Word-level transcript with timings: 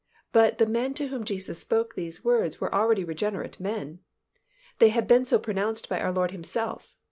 But 0.31 0.57
the 0.57 0.65
men 0.65 0.95
to 0.95 1.09
whom 1.09 1.25
Jesus 1.25 1.59
spoke 1.59 1.93
these 1.93 2.23
words 2.25 2.59
were 2.59 2.73
already 2.73 3.03
regenerate 3.03 3.59
men. 3.59 3.99
They 4.79 4.89
had 4.89 5.07
been 5.07 5.25
so 5.25 5.37
pronounced 5.37 5.89
by 5.89 6.01
our 6.01 6.11
Lord 6.11 6.31
Himself. 6.31 6.95